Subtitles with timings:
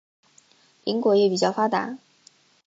[0.83, 1.99] 林果业比较发达。